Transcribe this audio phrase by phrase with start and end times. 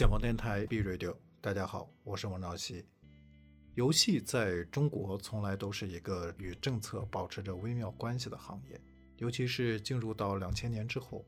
[0.00, 2.82] 建房电台 B Radio，大家好，我是王兆熙。
[3.74, 8.80] 游戏在中国从来都是一个与政策保持着微妙关系的行业，
[9.18, 11.22] 尤其是进入到两千年之后，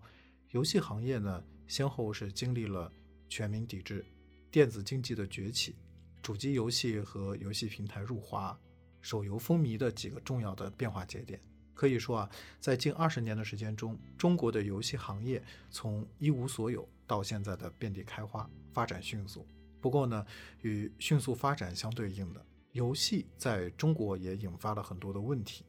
[0.52, 2.90] 游戏行业呢先后是经历了
[3.28, 4.02] 全民抵制、
[4.50, 5.76] 电子竞技的崛起、
[6.22, 8.58] 主机游戏和游戏平台入华、
[9.02, 11.38] 手游风靡的几个重要的变化节点。
[11.74, 12.30] 可以说啊，
[12.60, 19.44] 在近二十年的时间中，中国的游戏行业从一无所有到现在的遍地开花，发展迅速。
[19.80, 20.24] 不过呢，
[20.60, 25.64] 与迅速发展相对应的，游戏在中国也引发了很多的问题，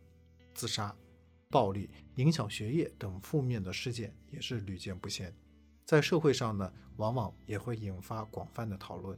[0.53, 0.95] 自杀、
[1.49, 5.33] 暴力、影响学业等负面的事件也是屡见不鲜。
[5.83, 9.17] 在社会上呢，往往也会引发广泛的讨论。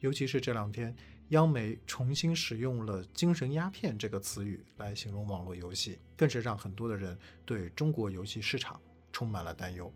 [0.00, 0.96] 尤其是这两天，
[1.30, 7.16] 央媒重新使用了“精神鸦片”这个词语来形容网络游戏，更是让很多的人
[7.46, 8.80] 对中国游戏市场
[9.12, 9.92] 充满了担忧。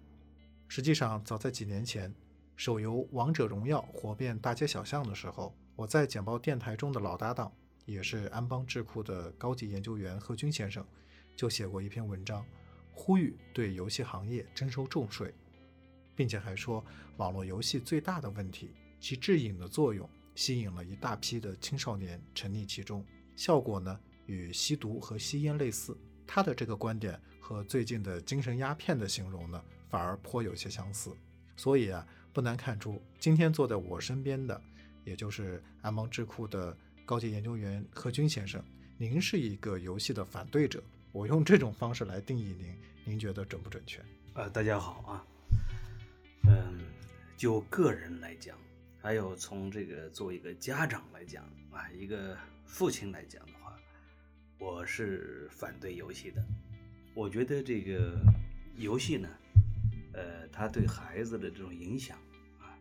[0.68, 2.14] 实际上，早在几年前，
[2.54, 7.52] 手游《王者荣耀》火遍大街小巷的时候，我在简报电台中的老搭档，
[7.84, 10.86] 也是安邦智库的高级研究员贺军先生，
[11.34, 12.46] 就写过一篇文章，
[12.92, 15.34] 呼吁对游戏行业征收重税，
[16.14, 16.84] 并且还说，
[17.16, 18.70] 网络游戏最大的问题。
[19.00, 23.04] 其致瘾的作用吸引了一大批的青少年沉溺其中，
[23.36, 25.96] 效果呢与吸毒和吸烟类似。
[26.26, 31.14] 他的这个观点和最近的精神鸦片的形容呢，反而颇有些相似。
[31.56, 34.60] 所以啊，不难看出，今天坐在我身边的，
[35.04, 38.64] 也就是安邦智库的高级研究员贺军先生，
[38.98, 40.82] 您是一个游戏的反对者。
[41.12, 44.02] 我用这种方式来定义您，您觉得准不准确？
[44.32, 45.24] 呃，大家好啊，
[46.48, 46.80] 嗯，
[47.36, 48.58] 就个人来讲。
[49.04, 53.78] 还有从这个作为一个家长来讲啊，一个父亲来讲的话，
[54.58, 56.42] 我是反对游戏的。
[57.12, 58.18] 我觉得这个
[58.78, 59.28] 游戏呢，
[60.14, 62.16] 呃，它对孩子的这种影响
[62.58, 62.72] 啊，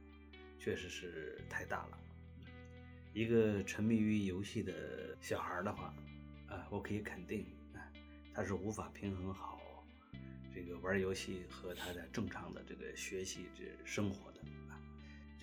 [0.57, 1.99] 确实是太大了。
[3.13, 4.73] 一个沉迷于游戏的
[5.19, 5.93] 小孩的话，
[6.47, 7.83] 啊，我可以肯定啊，
[8.33, 9.59] 他是无法平衡好
[10.55, 14.39] 这个玩游戏和他的正常的这个学习这生活的。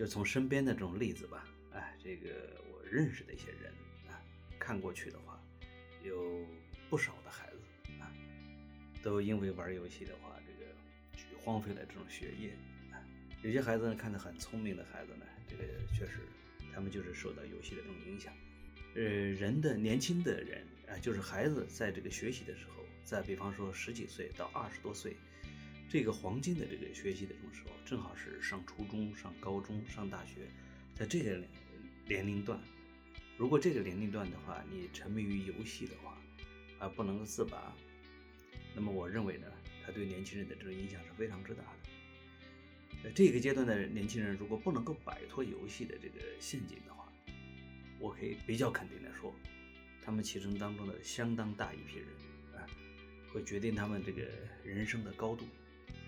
[0.00, 3.70] 就从身边的这种例子吧，哎，这个我认识的一些人
[4.08, 4.16] 啊，
[4.58, 5.38] 看过去的话，
[6.02, 6.42] 有
[6.88, 8.10] 不少的孩子啊，
[9.02, 12.56] 都因为玩游戏的话，这个荒废了这种学业
[12.90, 12.96] 啊。
[13.42, 16.20] 有些孩子呢，看着很聪明的孩子呢，这个确实，
[16.72, 18.32] 他们就是受到游戏的这种影响。
[18.94, 25.14] 呃，人的年轻的人啊，就是孩子在这个学习的时候，在比方说十几岁到二十多岁。
[25.90, 30.46] 这个黄金的这个学习的这种时候，正好是上初中、上高中、上大学，
[30.94, 31.42] 在这个
[32.06, 32.60] 年龄段，
[33.36, 36.16] 如果这个年龄段的话，你沉迷于游戏的话，
[36.78, 37.74] 而不能够自拔，
[38.72, 39.48] 那么我认为呢，
[39.84, 41.64] 他对年轻人的这种影响是非常之大
[43.02, 43.10] 的。
[43.12, 47.12] 这个阶段的年轻人如果不能够摆脱游戏的这个陷阱的话，
[47.98, 49.34] 我可以比较肯定的说，
[50.04, 52.06] 他们其中当中的相当大一批人
[52.54, 52.62] 啊，
[53.32, 54.22] 会决定他们这个
[54.62, 55.44] 人生的高度。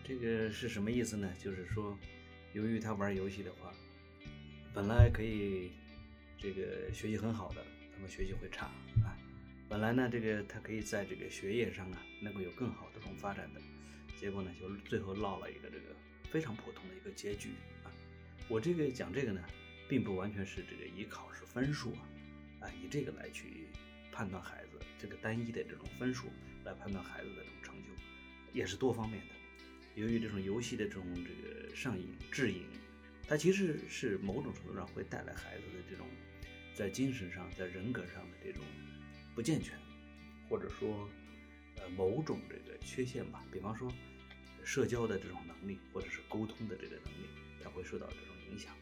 [0.05, 1.33] 这个是什么意思呢？
[1.39, 1.97] 就是说，
[2.53, 3.73] 由于他玩游戏的话，
[4.75, 5.71] 本来可以
[6.37, 7.65] 这个学习很好的，
[7.95, 8.67] 那么学习会差
[9.05, 9.17] 啊。
[9.69, 13.61] 本来呢，这个他可以在这个学业上啊，能够有更好的这种发展的，
[14.17, 15.95] 结果呢，就最后落了一个这个
[16.29, 17.51] 非常普通的一个结局
[17.85, 17.91] 啊。
[18.49, 19.41] 我这个讲这个呢，
[19.89, 22.03] 并不完全是这个以考试分数啊，
[22.61, 23.69] 啊，以这个来去
[24.11, 26.27] 判断孩子这个单一的这种分数
[26.65, 27.89] 来判断孩子的这种成就，
[28.53, 29.35] 也是多方面的。
[29.95, 32.65] 由于这种游戏的这种这个上瘾、致瘾，
[33.29, 36.07] 它其实是某种程度上会带来孩子的这种
[36.75, 38.63] 在精神上、在人格上的这种
[39.35, 39.79] 不健全，
[40.49, 41.07] 或者说
[41.77, 43.45] 呃某种这个缺陷吧。
[43.53, 43.93] 比方说
[44.65, 47.29] 社交的这种能力，或者是沟通的这个能力，
[47.63, 48.75] 它会受到这种影响。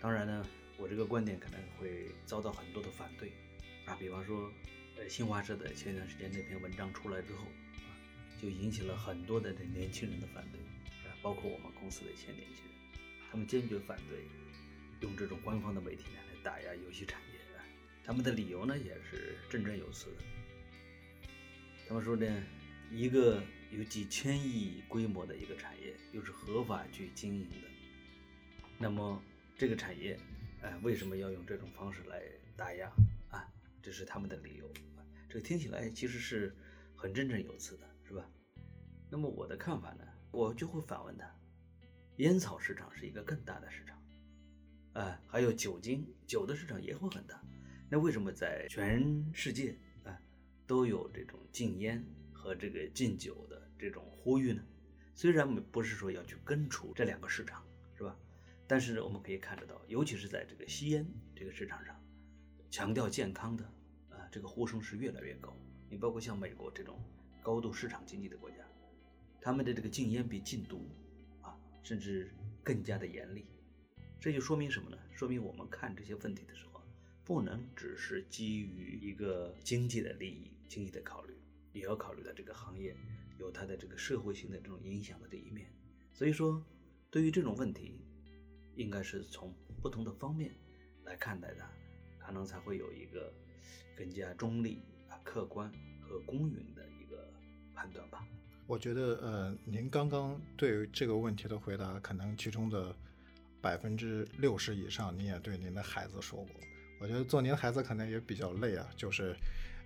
[0.00, 3.32] 当然呢，我这个观点可能会遭到很多的反对
[3.84, 3.96] 啊。
[3.96, 4.52] 比方说，
[4.96, 7.46] 呃，新华社的前一段时间那篇文章出来之后。
[8.44, 10.60] 就引起了很多的这年轻人的反对，
[11.08, 12.74] 啊，包括我们公司的一些年轻人，
[13.30, 14.26] 他们坚决反对
[15.00, 17.38] 用这种官方的媒体来打压游戏产业。
[18.04, 21.30] 他们的理由呢也是振振有词的。
[21.88, 22.44] 他们说呢，
[22.90, 27.68] 一个有几千亿规模的一个产业，又是合法去经营的，
[28.76, 29.22] 那么
[29.56, 30.20] 这个产业，
[30.60, 32.22] 哎，为什么要用这种方式来
[32.58, 32.92] 打压
[33.30, 33.48] 啊？
[33.82, 34.70] 这是他们的理由。
[35.30, 36.54] 这个听起来其实是
[36.94, 37.88] 很振振有词的。
[38.06, 38.22] 是吧？
[39.14, 40.04] 那么我的看法呢？
[40.32, 41.24] 我就会反问他：
[42.16, 43.96] 烟草市场是一个更大的市场，
[44.94, 47.40] 哎，还有酒精酒的市场也会很大。
[47.88, 50.18] 那为什么在全世界啊
[50.66, 54.60] 都有这种禁烟和这个禁酒的这种呼吁呢？
[55.14, 57.64] 虽然不是说要去根除这两个市场，
[57.96, 58.16] 是吧？
[58.66, 61.06] 但是我们可以看得到，尤其是在这个吸烟
[61.36, 61.94] 这个市场上，
[62.68, 63.64] 强调健康的
[64.10, 65.56] 啊这个呼声是越来越高。
[65.88, 67.00] 你包括像美国这种
[67.40, 68.56] 高度市场经济的国家，
[69.44, 70.88] 他们的这个禁烟比禁毒
[71.42, 72.32] 啊甚至
[72.62, 73.44] 更加的严厉。
[74.18, 74.96] 这就说明什么呢？
[75.12, 76.80] 说明我们看这些问题的时候，
[77.26, 81.34] 不能只是基于一个经济的利益、经济的考虑，
[81.74, 82.96] 也要考虑到这个行业
[83.38, 85.70] 有它的这个社会性的这种影响的这一面。
[86.14, 86.64] 所以说，
[87.10, 88.00] 对于这种问题，
[88.76, 90.54] 应该是从不同的方面
[91.04, 91.70] 来看待它，
[92.18, 93.30] 可能才会有一个
[93.94, 94.80] 更加中立、
[95.10, 95.70] 啊客观
[96.00, 97.30] 和公允的一个
[97.74, 98.26] 判断吧。
[98.66, 102.94] 我觉得，呃，您刚刚对于这个问题的回答，可能其中的。
[103.64, 106.48] 百分之六十以上，你也对您的孩子说过。
[107.00, 109.34] 我觉得做您的孩子可能也比较累啊，就是，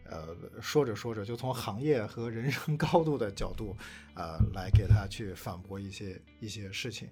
[0.03, 3.77] 呃，说着说着就从行业和人生 高度的角度，
[4.17, 7.09] 呃，来给他去反驳一些一些事情。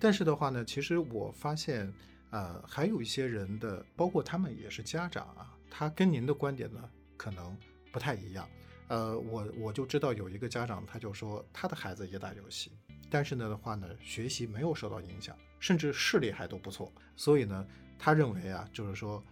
[0.00, 1.92] 但是的话呢，其实我发现，
[2.30, 7.56] 呃，还有一些人的，包括他们也是家长啊，他跟您的观点呢可能
[7.92, 8.48] 不太一样。
[8.90, 12.72] 呃，我我就知道有一个家长，他就说他的孩子也打游戏，
[13.08, 15.34] 但是呢的话呢，学习没有受到影响。
[15.60, 19.22] 甚至视力还都不错，所以呢，他认为啊，就是说，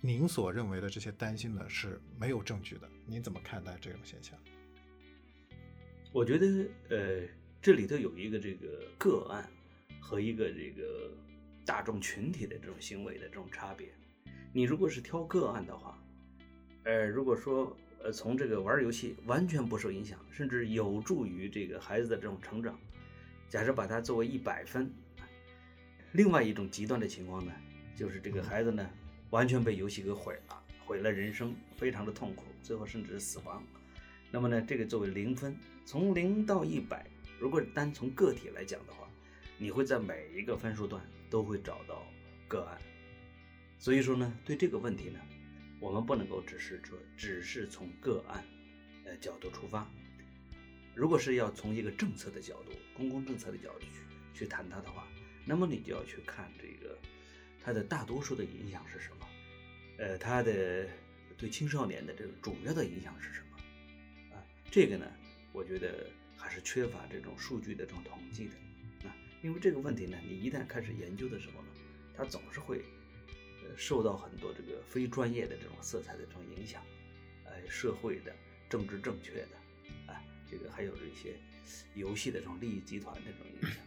[0.00, 2.90] 您所认为的这些担心呢是没有证据的。
[3.06, 4.36] 您怎么看待这种现象？
[6.10, 7.28] 我觉得，呃，
[7.62, 8.66] 这里头有一个这个
[8.98, 9.48] 个案
[10.00, 11.12] 和一个这个
[11.64, 13.88] 大众群体的这种行为的这种差别。
[14.52, 15.96] 你如果是挑个案的话，
[16.82, 22.78] 呃，如果说呃从这个玩游戏完全不受影响，甚至有助于这个孩子的这种成长，
[23.48, 24.90] 假设把它作为一百分。
[26.12, 27.52] 另外一种极端的情况呢，
[27.94, 28.90] 就是这个孩子呢，
[29.30, 33.62] 完全被游戏给毁了，毁了人生，非常的痛苦，最后甚至是死亡。
[34.30, 37.06] 那么呢，这个作为零分，从零到一百，
[37.38, 39.08] 如果单从个体来讲的话，
[39.56, 42.04] 你会在每一个分数段都会找到
[42.48, 42.78] 个案。
[43.78, 45.20] 所以说呢，对这个问题呢，
[45.80, 48.44] 我们不能够只是说只是从个案
[49.04, 49.90] 呃角度出发。
[50.94, 55.08] 如果是要从一个政策的角度，公共政策的角度去去谈它的话。
[55.46, 56.98] 那么你就要去看这个，
[57.64, 59.26] 它的大多数的影响是什么？
[59.96, 60.86] 呃，它的
[61.38, 64.36] 对青少年的这个主要的影响是什么？
[64.36, 65.06] 啊，这个呢，
[65.52, 69.16] 我觉得还是缺乏这种数据的这种统计的啊。
[69.42, 71.68] 因为这个问题呢，你一旦开始研究的时候呢，
[72.14, 72.84] 它总是会
[73.76, 76.82] 受到很多这个非专业的这种色彩的这种影响，
[77.44, 78.34] 呃，社会的、
[78.68, 81.38] 政治正确的，啊，这个还有这些
[81.94, 83.78] 游戏的这种利益集团的这种影响。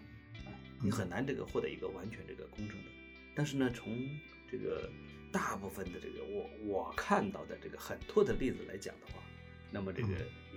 [0.46, 0.52] 啊
[0.82, 2.92] 你很难这个获得一个完全这个公正的，
[3.34, 4.06] 但是呢，从
[4.52, 4.92] 这个
[5.32, 9.24] 大部分的这个我我看到的这个很多的例子来讲的话，
[9.72, 10.10] 那么这个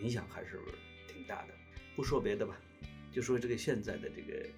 [0.03, 0.61] 影响还是
[1.07, 1.55] 挺大的。
[1.95, 2.61] 不说别的吧，
[3.13, 4.49] 就说这个现在的这个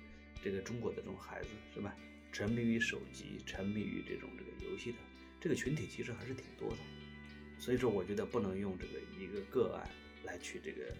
[0.42, 1.94] 这个中国的这种孩子是吧，
[2.38, 4.98] 沉迷于手机、沉迷于这种这个游戏的
[5.40, 6.76] 这个群体其实还是挺多的。
[7.58, 9.90] 所以说，我觉得不能用这个一个个案
[10.22, 10.94] 来去这个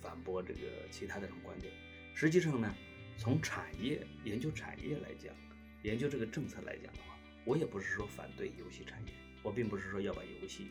[0.00, 0.60] 反驳这个
[0.92, 1.72] 其他的这种观点。
[2.14, 2.72] 实际上呢。
[3.16, 5.32] 从产业研究产业来讲，
[5.84, 10.66] 研究这个政策来讲的话，我也不是说反对游戏产业，我并不是说要把游戏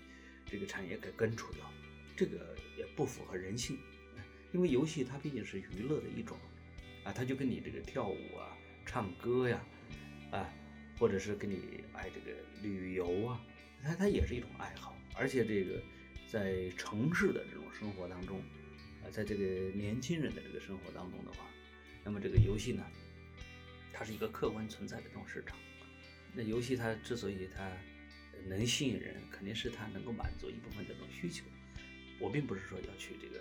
[0.46, 1.64] 这个产业给根除掉，
[2.18, 3.80] 这个也不符合人性，
[4.51, 6.38] 因为游戏它毕竟是娱乐的一种，
[7.06, 9.65] 啊，它就跟你这个跳舞啊、唱歌呀，
[10.38, 10.50] 啊
[11.00, 13.42] 或者是跟你爱这个旅游啊，
[13.84, 15.82] 它它也是一种爱好，而且这个
[16.28, 18.40] 在城市的这种生活当中，
[19.04, 21.50] 啊，在这个年轻人的这个生活当中的话。
[22.06, 22.86] 那么这个游戏呢，
[23.94, 25.58] 它是一个客观存在的这种市场。
[26.34, 27.72] 那游戏它之所以它
[28.46, 31.46] 能吸引人，肯定是它能够满足一部分的这种需求。
[32.20, 33.40] 我并不是说要去这个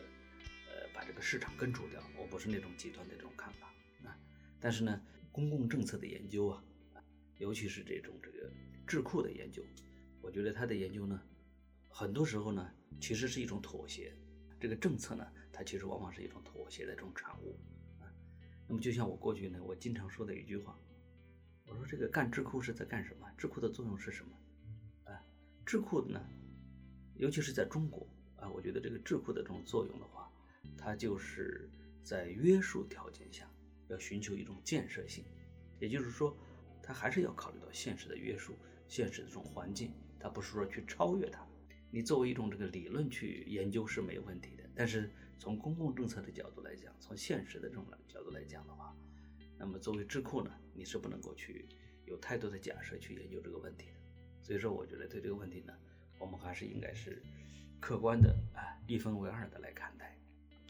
[0.68, 3.66] 呃把这个市场根除掉，我不是那种极端的这种看法
[4.04, 4.16] 啊。
[4.60, 5.00] 但是呢，
[5.32, 6.62] 公共政策的研究啊，
[7.42, 8.48] 尤其是这种这个
[8.86, 9.64] 智库的研究，
[10.20, 11.20] 我觉得他的研究呢，
[11.88, 14.14] 很多时候呢其实是一种妥协。
[14.60, 17.58] 这个政策呢，它其实往往是一种妥协的这种产物
[17.98, 18.06] 啊。
[18.68, 20.78] 那么就像我过去呢，我经常说的一句话，
[21.66, 23.28] 我说这个干智库是在干什么？
[23.36, 25.10] 智库的作用是什么？
[25.10, 25.20] 啊，
[25.66, 26.24] 智库呢，
[27.16, 28.06] 尤其是在中国
[28.36, 30.30] 啊，我觉得这个智库的这种作用的话，
[30.78, 31.68] 它就是
[32.04, 33.50] 在约束条件下
[33.88, 35.24] 要寻求一种建设性，
[35.80, 36.36] 也就是说，
[36.82, 38.58] 它还是要考虑到现实的约束、
[38.88, 41.46] 现实的这种环境，它不是说去超越它。
[41.90, 45.10] 你作为一种这个理论去研究是没有问题的，但是。
[45.38, 48.96] 从公共政策的角度来讲，从现实的这种角度来讲的话，
[49.58, 51.66] 那么作为智库呢，你是不能够去
[52.04, 53.94] 有太多的假设去研究这个问题的。
[54.40, 55.74] 所以说，我觉得对这个问题呢，
[56.20, 57.20] 我们还是应该是
[57.80, 60.11] 客观的啊，一分为二的来看待。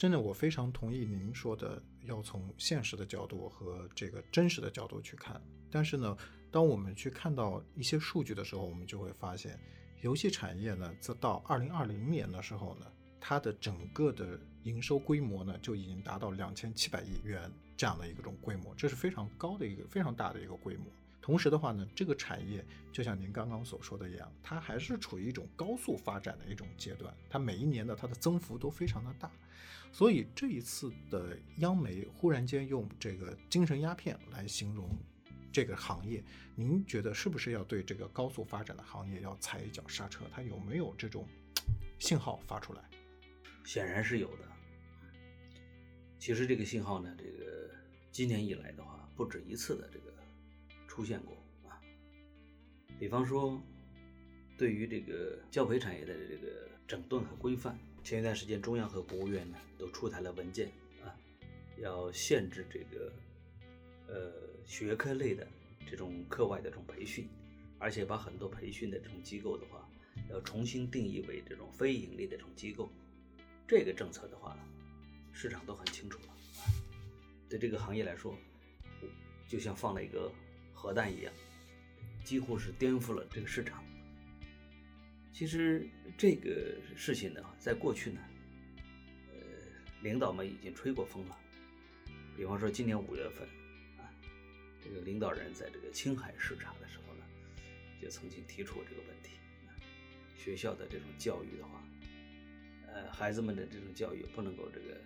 [0.02, 5.40] 真的，我非常同意您说的，要从现实的角度和这个真实的角度去看。
[5.70, 6.18] 但是呢，
[6.50, 9.56] 当我们去看到一些数据的时候，我们就会发现，
[10.00, 12.86] 游戏产业呢，在到二零二零年的时候呢，
[13.20, 20.86] 它的整个的营收规模呢，就已经达到两千七百亿元这样的一个种规模，这是非常高的一个非常大的一个规模。
[21.22, 22.62] 同时的话呢，这个产业
[22.92, 29.30] 就像您刚刚所说的一样，它还是处于一种高速发展的一种阶段，它每一年的它的增幅都非常的大。
[29.92, 34.88] 所以这一次的央媒忽然间用这个精神鸦片来形容
[35.52, 36.24] 这个行业，
[36.56, 40.24] 您觉得是不是要对这个高速发展的行业要踩一脚刹车？
[40.32, 41.28] 它有没有这种
[41.98, 42.82] 信号发出来？
[43.64, 44.48] 显然是有的。
[46.18, 47.70] 其实这个信号呢，这个
[48.10, 50.12] 今年以来的话，不止一次的这个
[50.92, 51.34] 出现过
[51.70, 51.80] 啊。
[52.98, 53.58] 比方说，
[54.58, 57.78] 对于这个教培产业的这个整顿和规范。
[58.04, 60.70] 前一段时间，中央和国务院呢都出台了文件
[61.02, 61.16] 啊，
[61.78, 63.12] 要限制这个
[64.06, 64.32] 呃
[64.66, 65.48] 学科类的
[65.88, 67.26] 这种课外的这种培训，
[67.78, 69.88] 而且把很多培训的这种机构的话，
[70.28, 72.90] 要重新定义为这种非盈利的这种机构。
[73.66, 74.58] 这个政策的话，
[75.32, 76.28] 市场都很清楚了
[76.60, 76.68] 啊。
[77.48, 78.36] 对这个行业来说，
[79.48, 80.30] 就像放了一个
[80.82, 81.32] 核弹一样，
[82.24, 83.84] 几乎是颠覆了这个市场。
[85.32, 88.20] 其实这个事情呢，在过去呢，
[89.30, 89.38] 呃，
[90.02, 91.38] 领导们已经吹过风了。
[92.36, 93.46] 比方说，今年五月份，
[93.96, 94.10] 啊，
[94.82, 97.24] 这个领导人在这个青海视察的时候呢，
[98.00, 99.36] 就曾经提出这个问题：
[100.36, 101.80] 学校的这种教育的话，
[102.88, 105.00] 呃，孩子们的这种教育不能够这个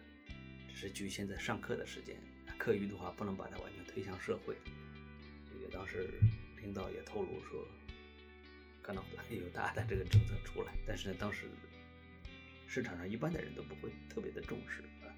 [0.71, 2.17] 只是局限在上课的时间，
[2.57, 4.57] 课余的话不能把它完全推向社会。
[5.77, 6.09] 当时
[6.63, 7.69] 领导也透露说。
[8.83, 11.47] 看到有大的这个政策出来，但是呢，当时
[12.69, 15.11] 市场上一般的人都不会特别的重视啊。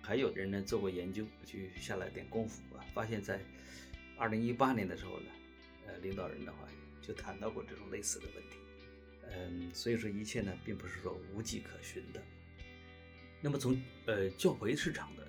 [0.00, 3.40] 还有人呢做过研究，去下了点功夫啊，发现，在
[4.16, 5.26] 二零一八年的时候呢，
[5.88, 6.68] 呃，领导人的话
[7.02, 8.58] 就谈到过这种类似的问题。
[9.32, 12.22] 嗯，所以说一切呢，并不是说无迹可寻的。
[13.40, 13.76] 那么从
[14.06, 15.26] 呃教培市场的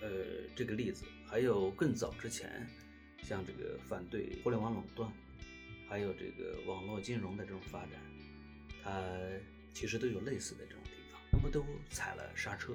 [0.00, 0.08] 呃
[0.56, 2.68] 这个例子，还有更早之前，
[3.22, 5.10] 像这个反对互联网垄断。
[5.90, 7.92] 还有这个网络金融的这种发展，
[8.84, 9.02] 它
[9.72, 12.74] 其实都有类似的这种地方，那么都踩了刹车。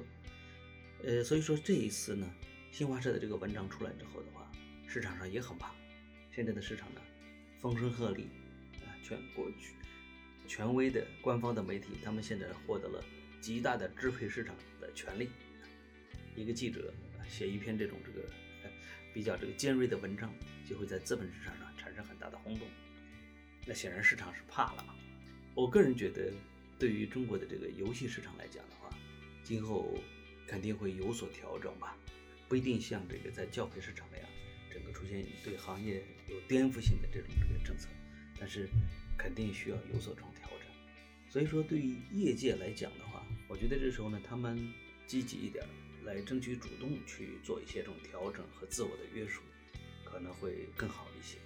[1.03, 2.27] 呃，所以说这一次呢，
[2.71, 4.51] 新华社的这个文章出来之后的话，
[4.87, 5.75] 市场上也很怕。
[6.31, 7.01] 现在的市场呢，
[7.59, 8.23] 风声鹤唳
[8.83, 9.75] 啊，全国去
[10.47, 13.05] 权威的官方的媒体，他们现在获得了
[13.39, 15.29] 极大的支配市场的权利。
[16.35, 16.91] 一个记者
[17.29, 18.27] 写一篇这种这个
[19.13, 20.33] 比较这个尖锐的文章，
[20.67, 22.67] 就会在资本市场上产生很大的轰动。
[23.65, 24.95] 那显然市场是怕了嘛。
[25.53, 26.33] 我个人觉得，
[26.79, 28.89] 对于中国的这个游戏市场来讲的话，
[29.43, 29.93] 今后
[30.47, 31.95] 肯定会有所调整吧，
[32.49, 34.27] 不一定像这个在教培市场那样，
[34.71, 37.87] 整个出现对行业有颠覆性的这种这个政策，
[38.39, 38.67] 但是
[39.15, 40.59] 肯定需要有所这种调整。
[41.29, 44.73] 所以说，对于业界来讲的话，我觉得这时候呢，他们
[45.07, 45.63] 积极一点，
[46.03, 49.41] 来争取主动去做一些这种调整和自我的约束，
[50.03, 51.37] 可能会更好一些。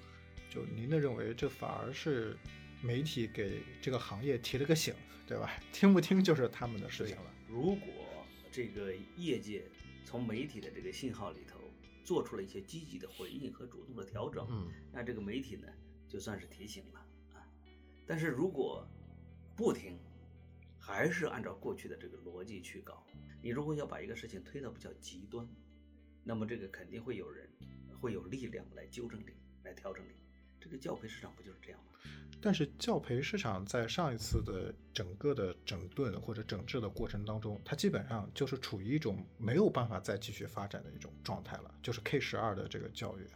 [0.49, 2.37] 就您的认为，这反而是
[2.81, 4.93] 媒体给这个行业提了个醒，
[5.27, 5.51] 对吧？
[5.73, 7.33] 听不听就是他们的事情了。
[7.47, 9.63] 如果这个业界
[10.05, 11.59] 从媒体的这个信号里头
[12.03, 15.67] 做出了一些积极的回应和主动的调整，嗯，那这个媒体呢
[16.07, 16.99] 就算是提醒了
[17.33, 17.45] 啊。
[18.05, 18.87] 但是如果
[19.55, 19.99] 不听，
[20.87, 23.05] 还是按照过去的这个逻辑去搞，
[23.41, 25.45] 你如果要把一个事情推到比较极端，
[26.23, 27.45] 那么这个肯定会有人
[27.99, 30.11] 会有力量来纠正你，来调整你。
[30.61, 31.91] 这个教培市场不就是这样吗？
[32.41, 41.77] 但是教培市场在上一次的整个的整顿或者整治的过程当中，它基本上就是处于一种没有办法再继续发展的一种状态了。
[41.83, 43.27] 就是 K 十二的这个教育，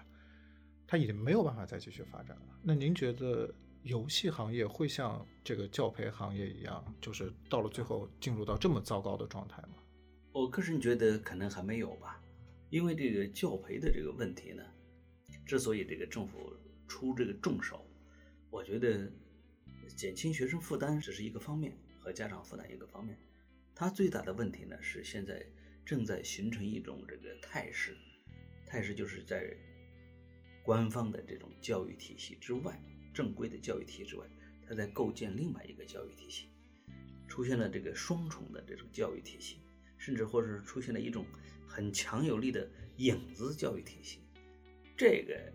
[0.87, 2.43] 它已经没有办法再继续发展了。
[2.63, 3.53] 那您觉得
[3.83, 9.75] 游戏行业会像这个教培行业一样，就是到了最后进入到这么糟糕的状态吗？
[10.31, 12.21] 我个人觉得可能还没有吧，
[12.69, 14.63] 因为这个教培的这个问题呢，
[15.45, 16.53] 之所以这个政府。
[16.87, 17.87] 出这个重手，
[18.49, 19.09] 我觉得
[19.95, 23.17] 减轻学生负担只是一个方面，和家长负担一个方面。
[23.73, 25.41] 它最大的问题呢是现在
[25.85, 27.95] 正在形成一种这个态势，
[28.67, 29.55] 态势就是在
[30.65, 32.77] 官方的这种教育体系之外，
[33.13, 34.25] 正规的教育体系之外，
[34.67, 36.47] 他在构建另外一个教育体系，
[37.27, 39.57] 出现了这个双重的这种教育体系，
[39.97, 41.25] 甚至或者是出现了一种
[41.67, 44.19] 很强有力的影子教育体系，
[44.97, 45.51] 这个。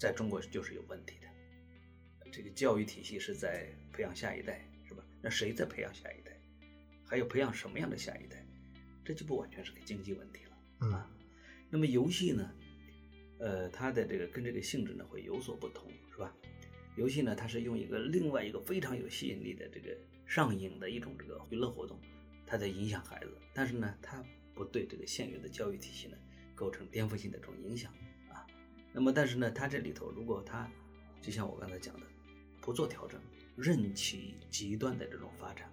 [0.00, 5.04] 在中国就是有问题的，这个教育体系是在培养下一代，是吧？
[5.20, 6.40] 那谁在培养下一代？
[7.04, 8.46] 还有培养什么样的下一代？
[9.04, 11.10] 这就不完全是个经济问题了啊。
[11.68, 12.48] 那么游戏呢？
[13.40, 16.32] 呃，它的这个跟这个性质呢会有所不同，是吧？
[16.98, 21.96] 游戏呢，它是用一个另外一个非常有吸引力的这个上瘾的一种这个娱乐活动，
[22.44, 23.30] 它在影响孩子。
[23.54, 24.20] 但是呢，它
[24.52, 26.16] 不对这个现有的教育体系呢
[26.56, 27.92] 构成颠覆性的这种影响
[28.28, 28.44] 啊。
[28.92, 30.68] 那么，但是呢，它这里头如果它
[31.22, 32.06] 就像我刚才讲的，
[32.60, 33.20] 不做调整，
[33.54, 35.70] 任其极端的这种发展，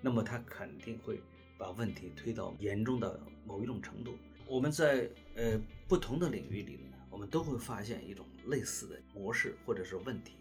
[0.00, 1.20] 那么它肯定会
[1.58, 4.16] 把问题推到严重的某一种程度。
[4.46, 10.36] 我们在呃不同的领域里呢，我们都会发现一种类似的模式或者是问题。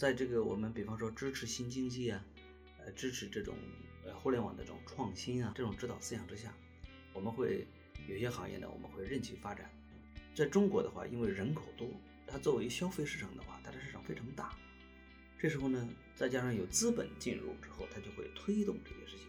[0.00, 2.24] 在这个我们比方说支持新经济啊，
[2.78, 3.54] 呃支持这种
[4.02, 6.54] 呃互联网的这种创新啊这种指导思想之下，
[7.12, 7.66] 我们会
[8.08, 9.70] 有些行业呢我们会任其发展。
[10.34, 11.86] 在中国的话，因为人口多，
[12.26, 14.56] 它作为消费市场的话，它的市场非常大。
[15.38, 19.26] 这时候呢，再加上有资本进入之后，它就会推动这些事情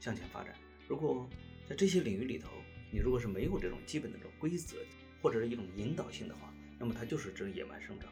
[0.00, 0.56] 向前发展。
[0.88, 1.28] 如果
[1.68, 2.48] 在这些领域里头，
[2.90, 4.78] 你如果是没有这种基本的这种规则，
[5.20, 8.08] 或者是一种引导性的话，那么它就是这种野蛮生长，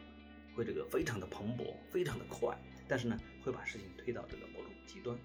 [0.55, 2.57] 会这个非常的蓬勃，非常的快，
[2.89, 5.17] 但是呢，会把事情推到这个某种极端，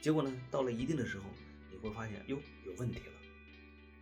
[0.00, 1.24] 结果呢，到了一定的时候，
[1.70, 3.04] 你会发现哟有问题了。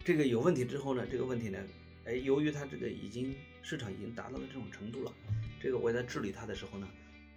[0.05, 1.59] 这个有问题之后呢，这个问题呢，
[2.05, 5.13] 哎，由于它这个已经市场已经达到了这种程度了，
[5.61, 6.89] 这个我在治理它的时候呢，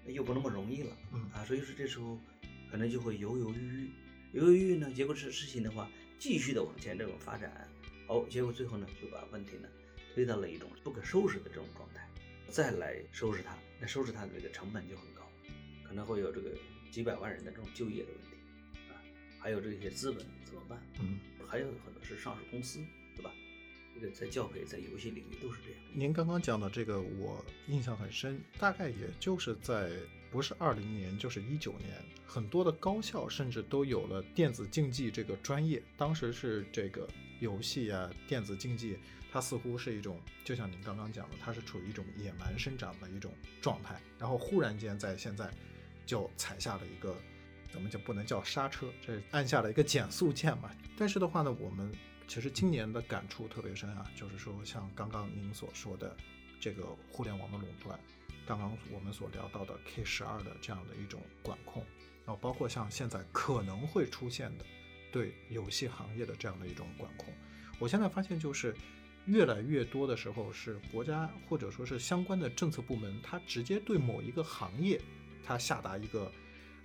[0.07, 0.97] 又不那么容易了，
[1.33, 2.19] 啊，所以说这时候
[2.69, 3.89] 可能就会犹犹豫豫，
[4.33, 5.89] 犹犹豫豫呢，结果是事情的话。
[6.17, 7.69] 继续的往前这种发展，
[8.07, 9.67] 哦，结果最后呢就把问题呢
[10.13, 12.04] 推到了一种不可收拾的这种状态，
[12.49, 15.29] 再来收拾它，那收拾它的这个成本就很高，
[15.83, 16.51] 可能会有这个
[16.91, 18.37] 几百万人的这种就业的问题
[18.89, 18.95] 啊，
[19.39, 20.79] 还有这些资本怎么办？
[20.99, 22.79] 嗯，还有很多是上市公司，
[23.15, 23.31] 对吧？
[23.93, 25.79] 这个在教培在游戏领域都是这样。
[25.93, 29.91] 您刚刚讲的这个我印象很深，大概也就是在。
[30.31, 31.93] 不是二零年，就是一九年，
[32.25, 35.81] 很多的高校甚至都有了电子竞技这个专业。
[35.95, 37.07] 当时是这个
[37.39, 38.97] 游戏啊，电子竞技，
[39.31, 43.99] 它似乎是一种，就像您刚刚讲的，它是处于一种野蛮生长的一种状态。
[44.19, 45.49] 然后忽然间在现在，
[46.05, 47.15] 就踩下了一个，
[47.71, 50.69] 怎么就不能叫刹车，这按下了一个减速键嘛。
[50.97, 51.91] 但是的话呢，我们
[52.27, 56.15] 其实今年的感触特别深啊，就是说像刚刚您所说的
[56.59, 57.99] 这个互联网的垄断。
[58.47, 61.83] 刚刚我们所聊到的 K 十二的这样的一种管控，
[62.25, 64.65] 然后包括像现在可能会出现的
[65.15, 67.33] 对游戏行业的这样的一种管控，
[67.79, 68.75] 我现在发现就是
[69.27, 74.99] 越来越多的时候是国家或者说是相关的政策部门，它直接对某一个行业，
[75.41, 76.29] 它下达一个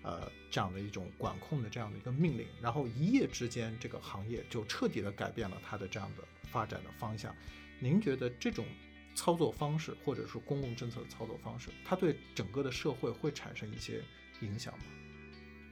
[0.02, 7.34] 呃这样的一种管控的这样的一个命令，然后一夜之间这个行业就彻底的改变了它的这样的发展的方向。
[7.80, 8.64] 您觉得这种？
[9.12, 14.00] 操作方式，或者说公共政策的操作方式，它对整个的社会会产生一些
[14.40, 14.84] 影响吗？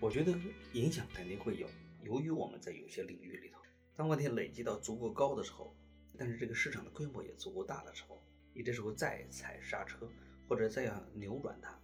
[0.00, 0.36] 我觉得
[0.72, 1.68] 影响肯定会有。
[2.02, 3.60] 由于我们在有些领域里头，
[3.94, 5.74] 当问题累积到足够高的时候，
[6.16, 8.22] 但是这个市场的规模也足够大的时候，
[8.54, 10.08] 你这时候再踩刹车
[10.48, 11.78] 或者再要扭转它，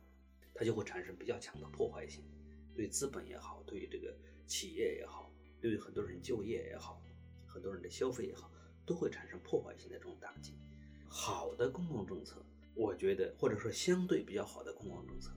[0.54, 2.24] 它就会产生比较强的破坏性，
[2.74, 7.02] 对资本也好，对于这个企业也好，对于很多人就业也好，
[7.46, 8.50] 很多人的消费也好，
[8.86, 10.54] 都会产生破坏性的这种打击。
[11.06, 15.30] 好的公共政策，我觉得或者说相对比较好的公共政策，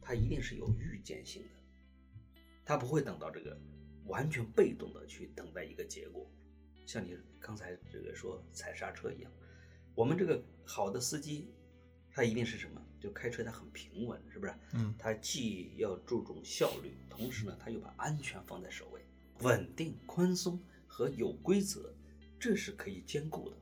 [0.00, 1.48] 它一定是有预见性的，
[2.64, 3.58] 它不会等到这个
[4.06, 6.30] 完全被动的去等待一个结果，
[6.86, 9.30] 像你刚才这个说踩刹车一样。
[9.94, 11.48] 我们这个好的司机，
[12.10, 12.80] 他一定是什么？
[13.00, 14.54] 就开车他很平稳，是不是？
[14.74, 19.04] 嗯，他既要注重效率，同时呢，他又把安全放在首位，
[19.40, 21.92] 稳定、宽松和有规则，
[22.38, 23.56] 这是可以兼顾的。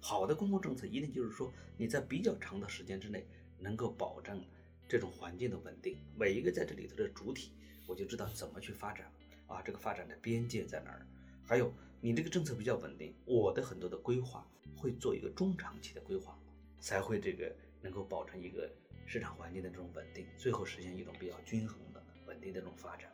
[0.00, 3.26] 好的公共政策一定就是说，你在比较长的时间之内
[3.58, 4.44] 能够保证
[4.88, 5.96] 这种环境的稳定。
[6.16, 7.52] 每一个在这里头的主体，
[7.86, 9.10] 我就知道怎么去发展
[9.50, 11.06] 啊，这个发展的边界在哪儿？
[11.44, 16.38] 还有你这个政策比较稳定，我的很多的规划会做一个中长期的规划，
[16.78, 18.70] 才会这个能够保证一个
[19.04, 23.10] 市场环境的这种稳定，最后实现一种比较均衡的稳定的这种发展。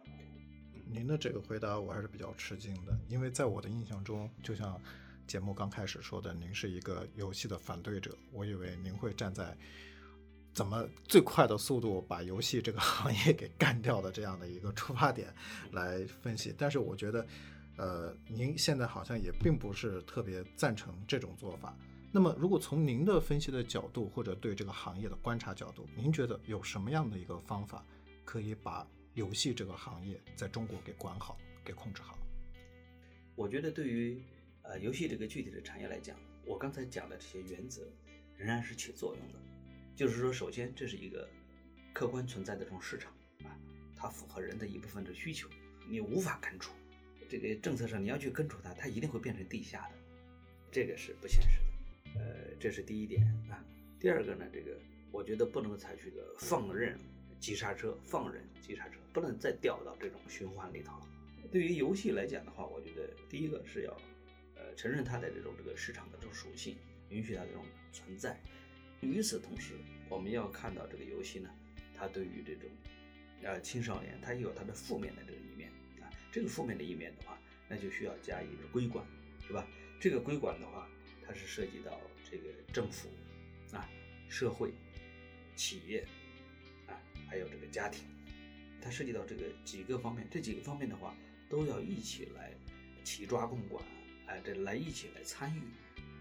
[0.88, 4.80] 您的这个回答我还是比较吃惊的，因为在我的印象中，就像。
[5.26, 9.58] 节目刚开始说的，您是一个游戏的反对者，我以为您会站在
[10.56, 15.28] 怎么最快的速度把游戏这个 行业给干掉的这样的一个出发点
[15.70, 16.54] 来分析。
[16.56, 17.26] 但是我觉得，
[17.76, 21.76] 呃，您现在好像也并不是特别赞成这种做法。
[22.10, 27.84] 那么，如果从您的分析的角度，或者对这个行业的观察角度，您觉得有什么样的一个方法
[28.24, 32.16] 可以把游戏这个行业在中国给管好、给控制好？
[33.34, 34.18] 我觉得对于。
[34.68, 37.82] 呃，游戏这个具体的产业来讲，我刚才讲的这些原则
[38.36, 39.38] 仍然是起作用的。
[39.96, 41.26] 就是说，首先这是一个
[41.94, 43.10] 客观存在的这种市场
[43.44, 43.56] 啊，
[43.96, 45.48] 它符合人的一部分的需求，
[45.88, 46.74] 你无法根除。
[47.30, 49.94] 这个政策上你要去根除它，它一定会变成地下的，
[50.70, 52.20] 这个是不现实的。
[52.20, 53.64] 呃，这是第一点啊。
[53.98, 54.78] 第二个呢，这个
[55.10, 56.98] 我觉得不能采取个放任
[57.40, 61.08] 急刹车，放任急刹车，不能再掉到这种循环里头了。
[61.50, 63.96] 对于游戏来讲的话，我觉得第一个是要
[64.56, 66.76] 呃承认它的这种这个市场的这种属性，
[67.08, 68.38] 允许它这种存在。
[69.00, 69.74] 与此同时，
[70.08, 71.50] 我们要看到这个游戏呢，
[71.94, 72.68] 它对于这种
[73.42, 76.10] 呃青少年，它也有它的负面的这个一面啊。
[76.32, 79.04] 这个负面的一面的话，那就需要加以规管，
[79.46, 79.66] 是吧？
[80.00, 80.88] 这个规管的话，
[81.26, 83.08] 它是涉及到这个政府
[83.72, 83.88] 啊、
[84.28, 84.72] 社会、
[85.54, 86.06] 企业
[86.86, 88.04] 啊，还有这个家庭，
[88.80, 90.26] 它涉及到这个几个方面。
[90.30, 91.16] 这几个方面的话，
[91.48, 92.52] 都要一起来
[93.04, 93.84] 齐抓共管，
[94.26, 95.62] 哎，这来一起来参与，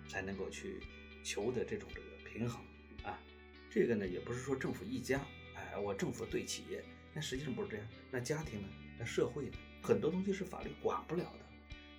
[0.08, 0.80] 才能够去
[1.24, 2.02] 求得这种这
[2.36, 2.62] 平衡
[3.04, 3.17] 啊。
[3.69, 5.21] 这个呢，也不是说政府一家，
[5.56, 7.88] 哎，我政府对企业，那实际上不是这样。
[8.12, 8.67] 那家庭呢？
[9.00, 9.58] 那社会呢？
[9.82, 11.45] 很多东西是法律管不了的。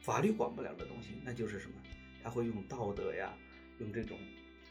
[0.02, 1.74] 法律管不了的东西，那就是什么？
[2.22, 3.36] 他会用道德呀，
[3.78, 4.18] 用这种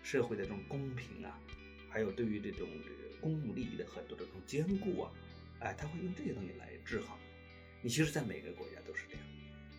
[0.04, 1.40] 社会的这种公平啊，
[1.90, 5.12] 还有对于这种这个公共利益的很多这种兼顾啊，
[5.60, 7.18] 哎，他会用这些东西来制衡。
[7.82, 9.24] 你其实，在每个国家都是这样。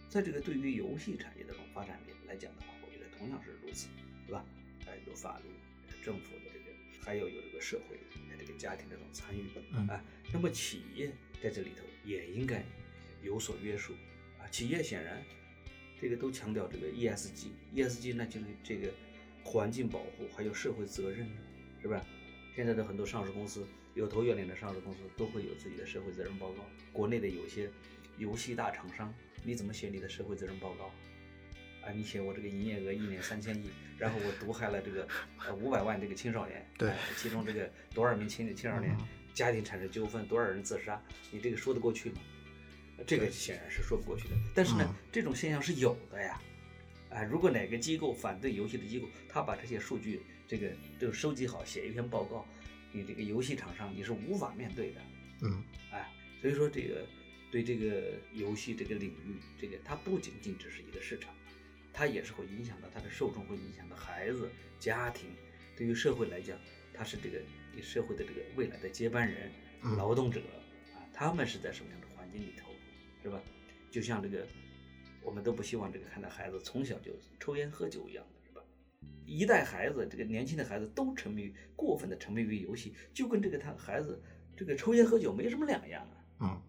[0.08, 3.88] 在这个对于游戏产业的这种发展里来讲的话，我觉得同样是如此，
[4.26, 4.44] 对吧？
[4.86, 5.44] 哎，有法律、
[6.06, 7.98] 政府的这个，还有有这个社会、
[8.38, 9.42] 这个家庭的这种参与，
[9.90, 10.00] 啊，
[10.32, 11.10] 那么企业
[11.42, 12.64] 在这里头也应该
[13.24, 13.92] 有所约束
[14.38, 14.46] 啊。
[14.48, 15.20] 企业显然
[16.00, 18.88] 这个都强调这个 ESG，ESG 那就是这个
[19.42, 21.28] 环境保护还有社会责任，
[21.82, 22.00] 是不是？
[22.54, 26.64] 现在的很多上市公司，有头有脸的上市公司都会有自己的社会责任报告。
[26.92, 27.68] 国内的有些
[28.16, 30.94] 游戏大厂商，你怎么写你的社会责任报告？
[31.86, 35.06] 啊，你写我这个营业额一年三千亿，然后我毒害了这个
[35.38, 38.96] 呃五百万这个青少年，对，其中这个多少名青青少年
[39.32, 42.16] 家庭产生纠纷，多少人自杀，你这个说得过去吗？
[43.06, 44.34] 这个显然是说不过去的。
[44.54, 46.40] 但是呢，这种现象是有的呀。
[47.10, 50.68] 啊，如果哪个机构反对游戏的机构，他把这些数据这个
[50.98, 52.44] 都收集好，写一篇报告，
[52.90, 55.00] 你这个游戏厂商你是无法面对的。
[55.42, 57.06] 嗯，哎，所以说这个
[57.50, 61.32] 对这个游戏这个领域，这个它不仅仅只是一个市场，
[61.96, 65.30] 它也是会影响到它的受众，会影响到孩子、家庭。
[65.74, 66.58] 对于社会来讲，
[66.92, 67.40] 他是这个
[67.82, 69.50] 社会的这个未来的接班人、
[69.96, 70.40] 劳动者
[70.94, 72.68] 啊，他们是在什么样的环境里头，
[73.22, 73.40] 是吧？
[73.90, 74.46] 就像这个，
[75.22, 78.60] 我们都不希望这个看到孩子从小就抽烟喝酒一样的，是吧？
[79.24, 84.22] 一代孩子，这个年轻的孩子都沉迷于过分的沉迷于游戏，就跟这个他孩子
[84.54, 86.16] 这个抽烟喝酒没什么两样啊。
[86.40, 86.62] 嗯，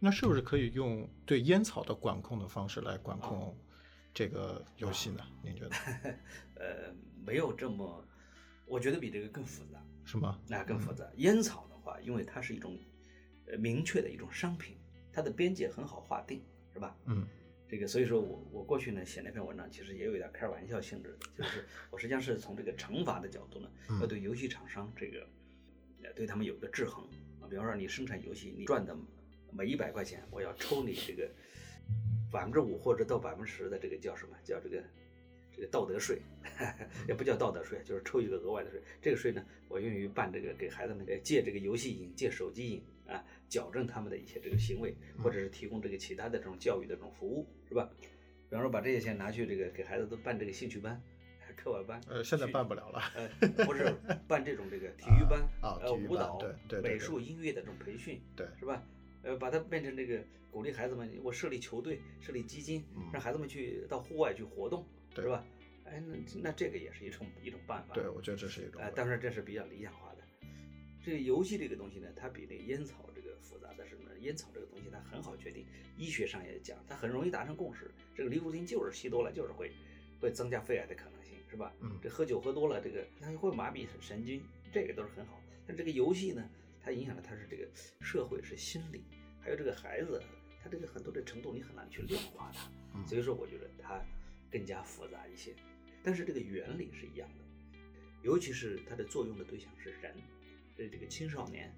[0.00, 3.56] 那是不是可以用对烟草的管控的方式来管控
[4.16, 5.22] 这个游戏呢？
[5.44, 5.76] 您觉得？
[6.56, 8.02] 呃，没有这么，
[8.64, 9.78] 我觉得比这个更复杂。
[10.06, 10.40] 是吗？
[10.48, 11.06] 那更复杂。
[11.16, 12.78] 烟草的话，因为它是一种
[13.46, 14.78] 呃明确的一种商品，
[15.12, 16.96] 它的边界很好划定，是吧？
[17.04, 17.26] 嗯，
[17.68, 23.68] 这个所以说我我过去呢写那篇文章，其实也有一点开玩笑性质的，就是 我实际上是从这个惩罚的角度呢，
[24.00, 25.28] 要对游戏厂商这个
[26.02, 27.04] 呃对他们有个制衡
[27.38, 27.44] 啊。
[27.50, 28.96] 比方说你生产游戏，你赚的
[29.52, 31.30] 每一百块钱，我要抽你这个
[32.30, 34.82] 百分之五或者到百分之十的这个叫什么叫这个
[35.52, 36.20] 这个道德税，
[37.08, 38.80] 也不叫道德税，就是抽一个额外的税。
[39.00, 47.88] 这个税呢，我用于办这个给孩子们呃借这个游戏瘾、借手机瘾啊，矫正他们的一些这个行为，或者是提供这个其他的这种教育的这种服务，是吧？
[48.48, 51.02] 比方说把这些钱拿去这个给孩子都办这个兴趣班、
[51.56, 53.00] 课外班，呃，现在办不了了。
[53.16, 53.92] 呃，不是
[54.28, 58.80] 办这种这个体育班呃，啊舞蹈、对对对美术、音乐的这种培训，对是吧？
[59.26, 64.86] 呃，把它变成这个鼓励孩子们，我设立球队、设立基金，让孩子们去到户外去活动，
[65.16, 65.44] 是吧？
[65.84, 67.94] 哎，那那这个也是一种一种办法。
[67.94, 70.22] 对，我觉得这是一种哎，当然这是比较理想化的。
[71.04, 75.66] 这个游戏这个东西呢，它比那个烟草这个复杂的是呢，烟草这个东西它很好决定，
[75.98, 77.90] 医学上也讲，它很容易达成共识。
[78.14, 79.72] 这个尼古丁就是吸多了就是会
[80.20, 81.74] 会增加肺癌的可能性，是吧？
[81.80, 84.40] 嗯这喝酒喝多了，这个它会麻痹神经，
[84.72, 85.40] 这个都是很好。
[85.66, 86.48] 但这个游戏呢，
[86.86, 87.68] 它影响的它是这个
[88.00, 89.02] 社会是心理，
[89.40, 90.22] 还有这个孩子，
[90.62, 92.70] 他这个很多的程度你很难去量化它。
[92.94, 94.00] 嗯所以说，我觉得它
[94.52, 95.52] 更加复杂一些，
[96.00, 97.44] 但是这个原理是一样的，
[98.22, 100.14] 尤其是它的作用的对象是人，
[100.76, 101.74] 是这个青少年。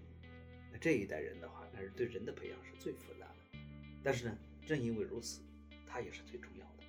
[0.71, 3.59] 那这一代人的话，那是对人的培养是最复杂的，
[4.03, 5.41] 但是呢，正因为如此，
[5.87, 6.85] 它也是最重要的。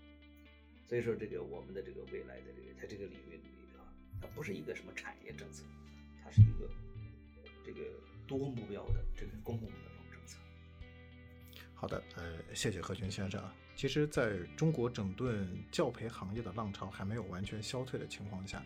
[0.85, 3.79] 所以说，这个我们的这个未来的这个在这个领域里头，
[4.19, 5.63] 它不是一个什么产业政策，
[6.21, 6.88] 它是一个呃
[7.63, 7.81] 这个
[8.27, 10.37] 多目标的这个公共的这种政策。
[11.73, 13.53] 好的，呃，谢谢何军先生啊。
[13.75, 18.61] 其实，在中国整顿教培行业的浪潮还没有完全消退的情况下，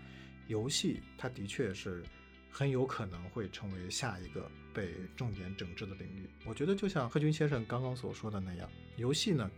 [0.47, 2.03] 游戏它的确是
[2.49, 6.27] 很有可能会成为下一个被重点整治的领域。
[6.45, 9.51] 我觉得就像贺军先生刚刚所说的那样，游戏呢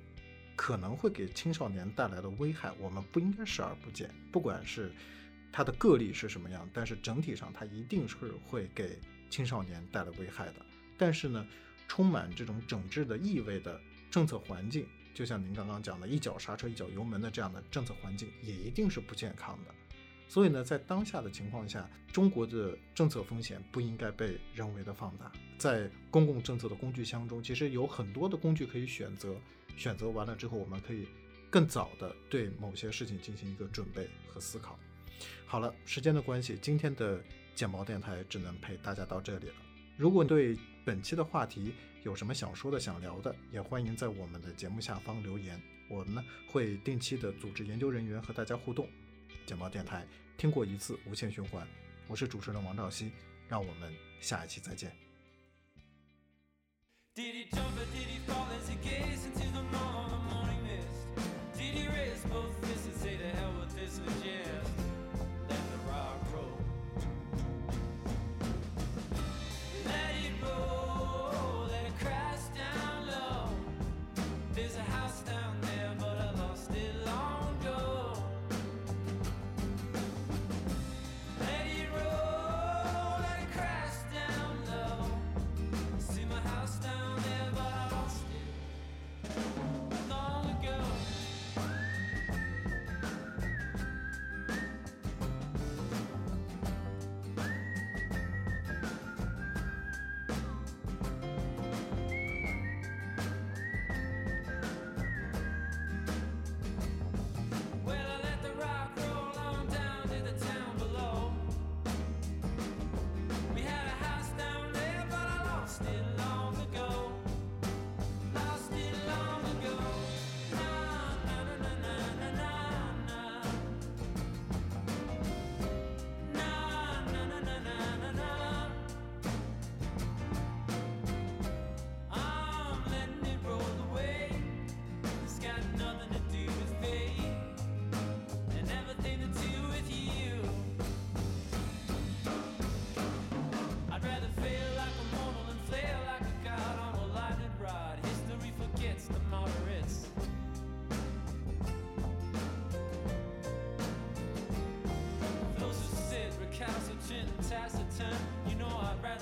[0.58, 4.14] 可能会给青少年带来的危害，我们不应该视而不见。
[4.34, 4.92] 不管是
[5.54, 10.66] 它的个例是什么样，但是整体上它一定是会给青少年带来危害的。
[10.98, 11.46] 但是呢，
[11.88, 19.74] 充满这种整治的意味的政策环境，就像您刚刚讲的一脚刹车一脚油门的这样的政策环境，也一定是不健康的。
[20.28, 25.32] 所以呢，在当下的情况下，中国的政策风险不应该被人为的放大。
[25.58, 29.36] 在公共政策的工具箱中，其实有很多的工具可以选择。
[29.78, 31.06] 选择完了之后，我们可以
[31.50, 34.80] 更早的对某些事情进行一个准备和思考。
[35.46, 37.22] 好了，时间的关系，今天的
[37.56, 39.56] 剑毛电台只能陪大家到这里了。
[39.98, 48.90] 如果对本期的话题有什么想说的、想聊的，也欢迎在我们的节目下方留言，我们呢会定期的组织研究人员和大家互动。
[49.46, 50.06] 剑毛电台，
[50.38, 51.66] 听过一次，无限循环。
[52.08, 53.12] 我是主持人王兆熙，
[53.48, 54.92] 让我们下一期再见。
[57.16, 61.08] Did he jump or did he fall as he gazed into the morning mist?
[61.58, 62.65] Did he raise both?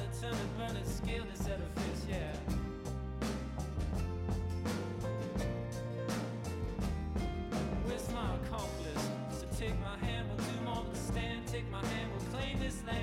[0.03, 2.35] the timid burning scale this edifice, yeah.
[7.85, 9.09] Where's my accomplice?
[9.31, 11.47] So take my hand, we'll do more than stand.
[11.47, 13.02] Take my hand, we'll claim this land.